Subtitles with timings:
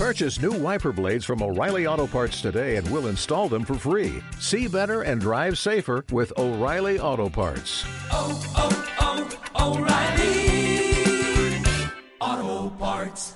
[0.00, 4.22] Purchase new wiper blades from O'Reilly Auto Parts today and we'll install them for free.
[4.38, 7.84] See better and drive safer with O'Reilly Auto Parts.
[8.10, 8.72] oh, oh,
[9.60, 10.40] oh O'Reilly
[12.18, 13.34] Auto Parts.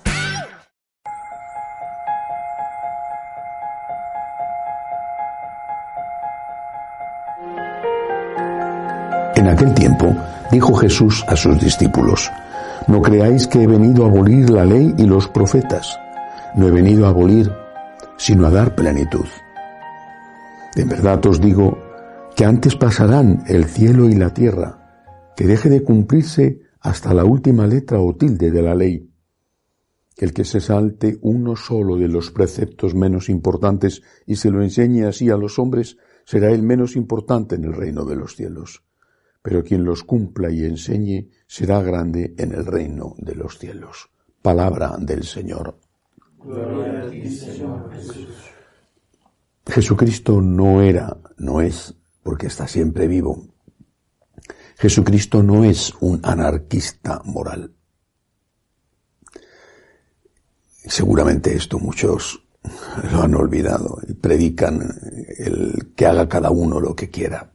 [9.37, 10.17] En aquel tiempo
[10.51, 12.31] dijo Jesús a sus discípulos,
[12.88, 16.01] No creáis que he venido a abolir la ley y los profetas.
[16.55, 17.51] No he venido a abolir,
[18.17, 19.27] sino a dar plenitud.
[20.77, 21.79] En verdad os digo
[22.37, 27.67] que antes pasarán el cielo y la tierra, que deje de cumplirse hasta la última
[27.67, 29.11] letra o tilde de la ley.
[30.17, 35.05] El que se salte uno solo de los preceptos menos importantes y se lo enseñe
[35.05, 38.84] así a los hombres, será el menos importante en el reino de los cielos
[39.45, 44.09] pero quien los cumpla y enseñe será grande en el reino de los cielos.
[44.41, 45.79] Palabra del Señor.
[49.67, 53.47] Jesucristo no era, no es, porque está siempre vivo.
[54.77, 57.72] Jesucristo no es un anarquista moral.
[60.87, 62.42] Seguramente esto muchos
[63.11, 64.81] lo han olvidado y predican
[65.39, 67.55] el que haga cada uno lo que quiera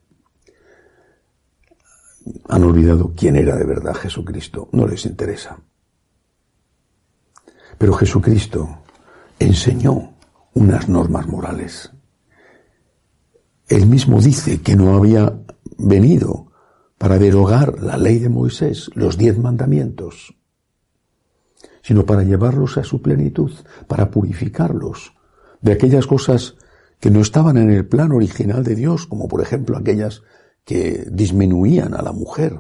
[2.48, 4.70] han olvidado quién era de verdad Jesucristo.
[4.72, 5.60] No les interesa.
[7.80, 8.82] Pero Jesucristo
[9.40, 10.14] enseñó
[10.54, 11.92] unas normas morales.
[13.70, 15.40] Él mismo dice que no había
[15.78, 16.52] venido
[16.98, 20.36] para derogar la ley de Moisés, los diez mandamientos,
[21.82, 23.52] sino para llevarlos a su plenitud,
[23.88, 25.14] para purificarlos
[25.62, 26.56] de aquellas cosas
[27.00, 30.22] que no estaban en el plan original de Dios, como por ejemplo aquellas
[30.66, 32.60] que disminuían a la mujer,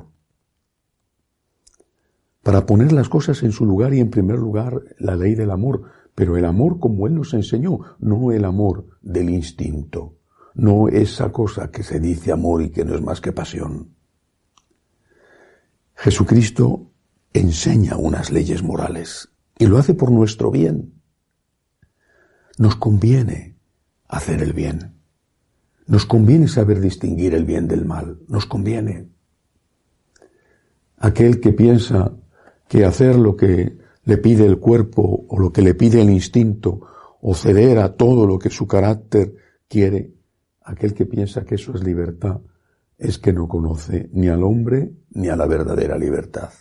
[2.49, 5.83] para poner las cosas en su lugar y en primer lugar la ley del amor,
[6.15, 10.17] pero el amor como Él nos enseñó, no el amor del instinto,
[10.55, 13.93] no esa cosa que se dice amor y que no es más que pasión.
[15.93, 16.91] Jesucristo
[17.33, 19.29] enseña unas leyes morales
[19.59, 21.03] y lo hace por nuestro bien.
[22.57, 23.59] Nos conviene
[24.07, 24.99] hacer el bien.
[25.85, 29.07] Nos conviene saber distinguir el bien del mal, nos conviene.
[30.97, 32.15] Aquel que piensa
[32.69, 36.79] que hacer lo que le pide el cuerpo o lo que le pide el instinto
[37.19, 39.35] o ceder a todo lo que su carácter
[39.67, 40.13] quiere,
[40.61, 42.39] aquel que piensa que eso es libertad,
[42.97, 46.51] es que no conoce ni al hombre ni a la verdadera libertad.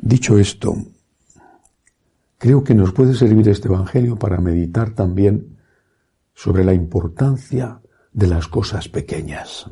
[0.00, 0.76] Dicho esto,
[2.38, 5.58] creo que nos puede servir este Evangelio para meditar también
[6.34, 7.80] sobre la importancia
[8.12, 9.68] de las cosas pequeñas.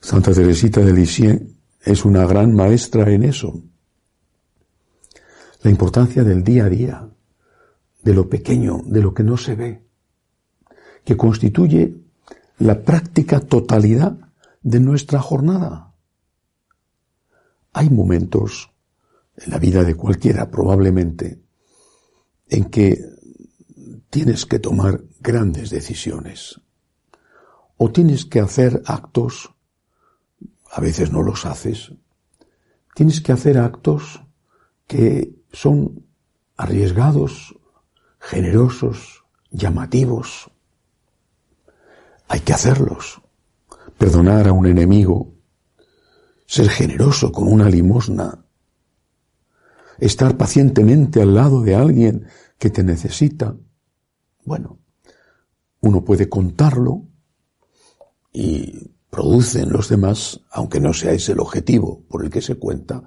[0.00, 1.51] Santa Teresita de Lisieux
[1.84, 3.62] es una gran maestra en eso.
[5.62, 7.08] La importancia del día a día,
[8.02, 9.82] de lo pequeño, de lo que no se ve,
[11.04, 11.96] que constituye
[12.58, 14.16] la práctica totalidad
[14.62, 15.94] de nuestra jornada.
[17.72, 18.70] Hay momentos
[19.36, 21.40] en la vida de cualquiera probablemente
[22.48, 22.98] en que
[24.10, 26.60] tienes que tomar grandes decisiones.
[27.78, 29.51] O tienes que hacer actos,
[30.72, 31.92] a veces no los haces,
[32.94, 34.22] tienes que hacer actos
[34.86, 36.06] que son
[36.56, 37.54] arriesgados,
[38.18, 40.50] generosos, llamativos.
[42.26, 43.20] Hay que hacerlos.
[43.98, 45.34] Perdonar a un enemigo,
[46.46, 48.44] ser generoso con una limosna,
[49.98, 52.26] estar pacientemente al lado de alguien
[52.58, 53.54] que te necesita,
[54.44, 54.78] bueno,
[55.80, 57.02] uno puede contarlo
[58.32, 62.54] y produce en los demás, aunque no sea ese el objetivo por el que se
[62.54, 63.02] cuenta,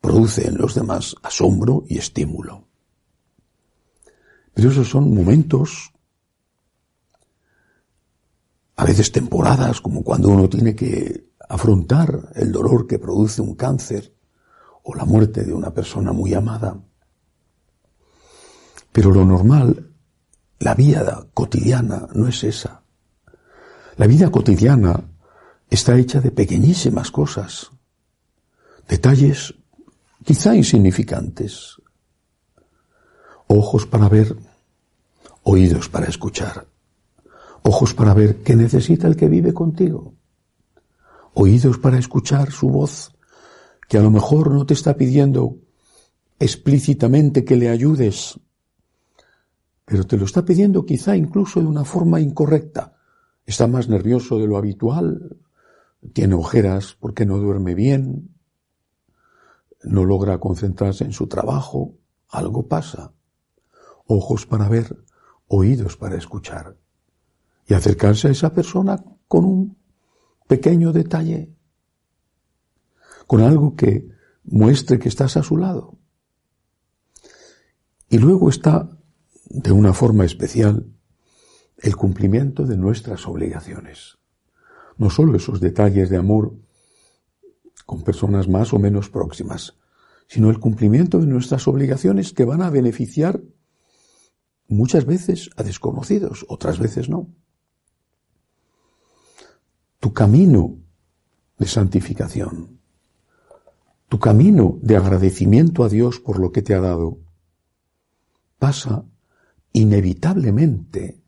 [0.00, 2.66] produce en los demás asombro y estímulo.
[4.54, 5.92] Pero esos son momentos,
[8.76, 14.14] a veces temporadas, como cuando uno tiene que afrontar el dolor que produce un cáncer
[14.82, 16.80] o la muerte de una persona muy amada.
[18.92, 19.92] Pero lo normal
[20.58, 22.82] la vida cotidiana no es esa.
[23.98, 25.09] La vida cotidiana
[25.70, 27.70] está hecha de pequeñísimas cosas,
[28.88, 29.54] detalles
[30.24, 31.76] quizá insignificantes.
[33.46, 34.36] Ojos para ver,
[35.42, 36.66] oídos para escuchar.
[37.62, 40.14] Ojos para ver qué necesita el que vive contigo.
[41.34, 43.12] Oídos para escuchar su voz,
[43.88, 45.56] que a lo mejor no te está pidiendo
[46.38, 48.40] explícitamente que le ayudes,
[49.84, 52.96] pero te lo está pidiendo quizá incluso de una forma incorrecta.
[53.44, 55.36] Está más nervioso de lo habitual,
[56.12, 58.34] tiene ojeras porque no duerme bien,
[59.82, 61.94] no logra concentrarse en su trabajo,
[62.28, 63.12] algo pasa.
[64.06, 64.96] Ojos para ver,
[65.48, 66.76] oídos para escuchar.
[67.66, 69.76] Y acercarse a esa persona con un
[70.48, 71.54] pequeño detalle,
[73.26, 74.08] con algo que
[74.44, 75.98] muestre que estás a su lado.
[78.08, 78.90] Y luego está,
[79.44, 80.92] de una forma especial,
[81.78, 84.18] el cumplimiento de nuestras obligaciones.
[85.00, 86.52] No solo esos detalles de amor
[87.86, 89.78] con personas más o menos próximas,
[90.26, 93.40] sino el cumplimiento de nuestras obligaciones que van a beneficiar
[94.68, 97.30] muchas veces a desconocidos, otras veces no.
[100.00, 100.76] Tu camino
[101.56, 102.78] de santificación,
[104.10, 107.20] tu camino de agradecimiento a Dios por lo que te ha dado,
[108.58, 109.06] pasa
[109.72, 111.22] inevitablemente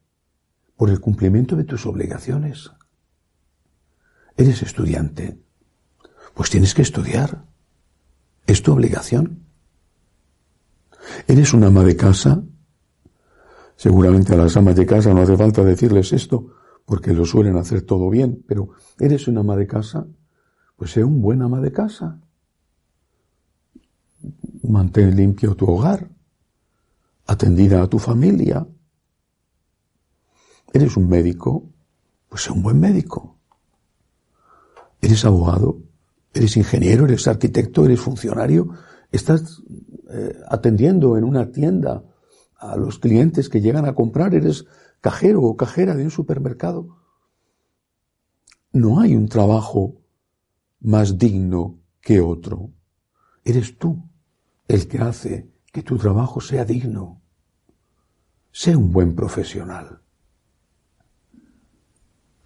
[0.77, 2.71] por el cumplimiento de tus obligaciones.
[4.37, 5.39] Eres estudiante,
[6.35, 7.45] pues tienes que estudiar.
[8.47, 9.45] Es tu obligación.
[11.27, 12.43] Eres una ama de casa.
[13.77, 17.83] Seguramente a las amas de casa no hace falta decirles esto, porque lo suelen hacer
[17.83, 20.07] todo bien, pero eres una ama de casa,
[20.77, 22.21] pues sé un buen ama de casa.
[24.63, 26.09] Mantén limpio tu hogar,
[27.27, 28.67] atendida a tu familia.
[30.73, 31.69] Eres un médico,
[32.29, 33.42] pues sé un buen médico.
[35.03, 35.83] Eres abogado,
[36.33, 38.71] eres ingeniero, eres arquitecto, eres funcionario,
[39.11, 39.61] estás
[40.09, 42.05] eh, atendiendo en una tienda
[42.57, 44.65] a los clientes que llegan a comprar, eres
[45.01, 46.97] cajero o cajera de un supermercado.
[48.73, 50.01] No hay un trabajo
[50.81, 52.71] más digno que otro.
[53.45, 54.09] Eres tú
[54.69, 57.21] el que hace que tu trabajo sea digno.
[58.53, 60.03] Sé un buen profesional.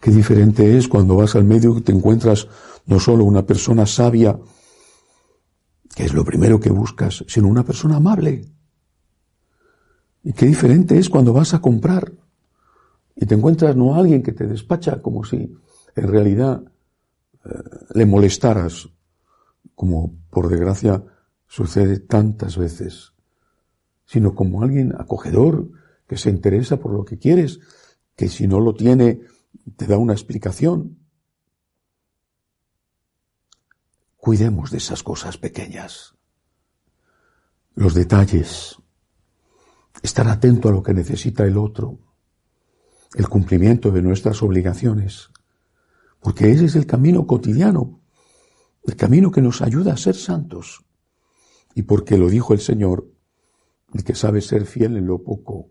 [0.07, 2.47] Qué diferente es cuando vas al medio y te encuentras
[2.87, 4.39] no solo una persona sabia,
[5.97, 8.45] que es lo primero que buscas, sino una persona amable.
[10.23, 12.13] Y qué diferente es cuando vas a comprar
[13.17, 15.53] y te encuentras no a alguien que te despacha como si
[15.97, 16.63] en realidad
[17.45, 17.49] eh,
[17.95, 18.89] le molestaras,
[19.75, 21.03] como por desgracia
[21.49, 23.13] sucede tantas veces,
[24.05, 25.69] sino como alguien acogedor,
[26.07, 27.59] que se interesa por lo que quieres,
[28.15, 29.35] que si no lo tiene
[29.77, 30.99] te da una explicación.
[34.17, 36.15] Cuidemos de esas cosas pequeñas,
[37.75, 38.77] los detalles,
[40.03, 41.99] estar atento a lo que necesita el otro,
[43.15, 45.31] el cumplimiento de nuestras obligaciones,
[46.21, 48.01] porque ese es el camino cotidiano,
[48.85, 50.85] el camino que nos ayuda a ser santos.
[51.75, 53.11] Y porque lo dijo el Señor,
[53.93, 55.71] el que sabe ser fiel en lo poco,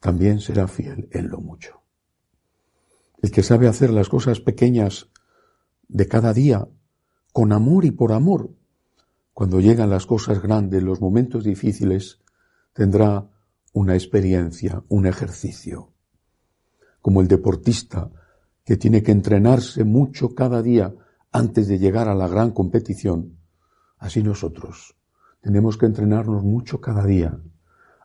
[0.00, 1.81] también será fiel en lo mucho.
[3.22, 5.08] El que sabe hacer las cosas pequeñas
[5.88, 6.66] de cada día,
[7.32, 8.50] con amor y por amor,
[9.32, 12.20] cuando llegan las cosas grandes, los momentos difíciles,
[12.72, 13.30] tendrá
[13.72, 15.92] una experiencia, un ejercicio.
[17.00, 18.10] Como el deportista
[18.64, 20.92] que tiene que entrenarse mucho cada día
[21.30, 23.38] antes de llegar a la gran competición,
[23.98, 24.96] así nosotros
[25.40, 27.38] tenemos que entrenarnos mucho cada día,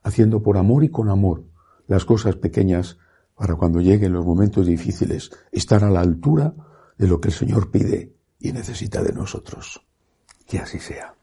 [0.03, 1.43] haciendo por amor y con amor
[1.87, 2.97] las cosas pequeñas
[3.37, 6.53] para cuando lleguen los momentos difíciles estar a la altura
[6.97, 9.85] de lo que el Señor pide y necesita de nosotros.
[10.47, 11.16] Que así sea.